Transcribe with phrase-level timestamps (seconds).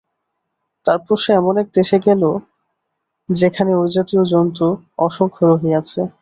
[0.85, 2.23] তারপর সে এমন এক দেশে গেল,
[3.29, 4.65] যেখানে ঐ জাতীয় জন্তু
[4.99, 6.01] অসংখ্য রহিয়াছে।